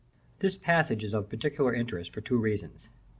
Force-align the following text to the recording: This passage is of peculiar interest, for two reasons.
This 0.39 0.57
passage 0.57 1.03
is 1.03 1.13
of 1.13 1.29
peculiar 1.29 1.75
interest, 1.75 2.11
for 2.11 2.21
two 2.21 2.39
reasons. 2.39 2.89